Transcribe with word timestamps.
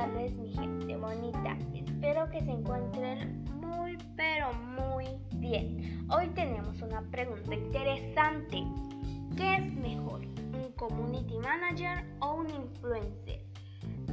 tardes, 0.00 0.32
mi 0.38 0.48
gente 0.54 0.96
bonita. 0.96 1.58
Espero 1.74 2.30
que 2.30 2.40
se 2.40 2.50
encuentren 2.50 3.44
muy, 3.60 3.98
pero 4.16 4.50
muy 4.54 5.04
bien. 5.34 6.06
Hoy 6.10 6.28
tenemos 6.28 6.80
una 6.80 7.02
pregunta 7.10 7.54
interesante. 7.54 8.64
¿Qué 9.36 9.56
es 9.56 9.74
mejor, 9.74 10.22
un 10.22 10.72
community 10.76 11.36
manager 11.36 12.02
o 12.20 12.36
un 12.36 12.48
influencer? 12.48 13.42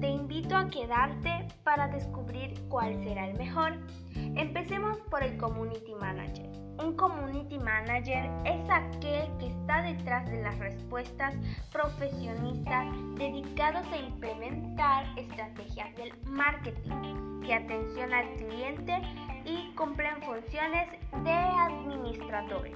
Te 0.00 0.08
invito 0.08 0.56
a 0.56 0.68
quedarte 0.68 1.48
para 1.64 1.88
descubrir 1.88 2.54
cuál 2.68 3.02
será 3.02 3.28
el 3.28 3.36
mejor. 3.36 3.76
Empecemos 4.14 4.98
por 5.10 5.24
el 5.24 5.36
community 5.36 5.94
manager. 6.00 6.48
Un 6.78 6.94
community 6.96 7.58
manager 7.58 8.30
es 8.44 8.70
aquel 8.70 9.36
que 9.38 9.51
detrás 9.80 10.28
de 10.30 10.42
las 10.42 10.58
respuestas 10.58 11.34
profesionistas 11.72 12.86
dedicados 13.16 13.86
a 13.90 13.96
implementar 13.96 15.06
estrategias 15.16 15.94
del 15.96 16.12
marketing, 16.24 17.40
que 17.42 17.54
atención 17.54 18.12
al 18.12 18.28
cliente 18.34 19.00
y 19.46 19.72
cumplen 19.74 20.20
funciones 20.22 20.90
de 21.24 21.32
administradores. 21.32 22.74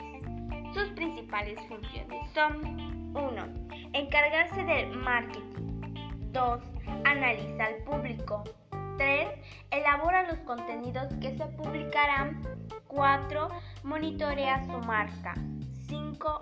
Sus 0.73 0.89
principales 0.91 1.59
funciones 1.69 2.31
son 2.33 3.13
1. 3.15 3.47
Encargarse 3.93 4.63
del 4.63 4.97
marketing. 4.97 5.93
2. 6.33 6.61
Analiza 7.05 7.65
al 7.65 7.77
público. 7.85 8.45
3. 8.99 9.29
Elabora 9.71 10.25
los 10.25 10.39
contenidos 10.41 11.13
que 11.21 11.37
se 11.37 11.47
publicarán. 11.47 12.43
4. 12.89 13.49
Monitorea 13.85 14.65
su 14.67 14.79
marca. 14.87 15.35
5. 15.89 16.39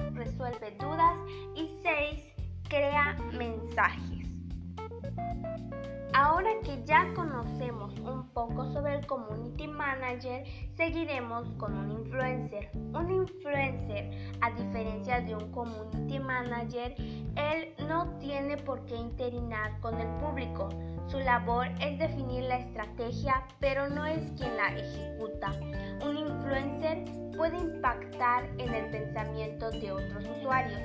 Dudas. 0.61 1.19
Y 1.57 1.69
6. 1.83 2.35
Crea 2.69 3.17
mensajes. 3.33 4.29
Ahora 6.15 6.51
que 6.63 6.81
ya 6.85 7.13
conocemos 7.15 7.99
un 7.99 8.29
poco 8.29 8.73
sobre 8.73 8.95
el 8.95 9.07
community 9.07 9.67
manager, 9.67 10.45
seguiremos 10.77 11.49
con 11.59 11.77
un 11.77 11.91
influencer. 11.91 12.71
Un 12.93 13.11
influencer, 13.11 14.33
a 14.41 14.51
diferencia 14.53 15.21
de 15.23 15.35
un 15.35 15.51
community 15.51 16.21
manager, 16.21 16.95
él 17.35 17.75
no 17.89 18.17
tiene 18.21 18.57
por 18.59 18.85
qué 18.87 18.95
interinar 18.95 19.81
con 19.81 19.99
el 20.01 20.09
público. 20.21 20.69
Su 21.09 21.19
labor 21.19 21.67
es 21.81 21.99
definir 21.99 22.45
la 22.45 22.59
estrategia, 22.59 23.43
pero 23.59 23.89
no 23.91 24.07
es 24.07 24.31
quien 24.39 24.57
la 24.57 24.69
ejecuta. 24.69 25.51
Un 26.07 26.17
influencer 26.17 27.24
puede 27.37 27.59
impactar 27.59 28.45
en 28.59 28.75
el 28.75 28.91
pensamiento 28.91 29.71
de 29.71 29.93
otros 29.93 30.25
usuarios 30.39 30.81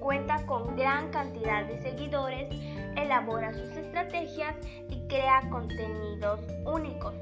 cuenta 0.00 0.44
con 0.46 0.76
gran 0.76 1.10
cantidad 1.10 1.66
de 1.66 1.80
seguidores, 1.80 2.48
elabora 2.96 3.52
sus 3.52 3.70
estrategias 3.70 4.56
y 4.88 5.06
crea 5.08 5.42
contenidos 5.50 6.40
únicos. 6.64 7.14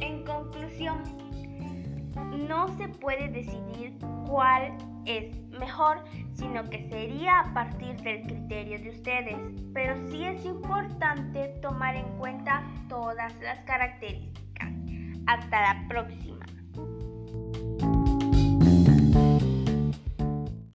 En 0.00 0.24
conclusión, 0.24 1.02
no 2.48 2.68
se 2.76 2.88
puede 2.88 3.28
decidir 3.28 3.96
cuál 4.26 4.76
es 5.04 5.36
mejor, 5.50 6.04
sino 6.34 6.64
que 6.68 6.88
sería 6.88 7.40
a 7.40 7.54
partir 7.54 7.96
del 8.02 8.22
criterio 8.22 8.78
de 8.80 8.90
ustedes, 8.90 9.36
pero 9.72 9.94
sí 10.08 10.24
es 10.24 10.44
importante 10.44 11.48
tomar 11.62 11.96
en 11.96 12.08
cuenta 12.18 12.64
todas 12.88 13.34
las 13.40 13.58
características. 13.60 14.72
Hasta 15.26 15.60
la 15.60 15.88
próxima. 15.88 16.55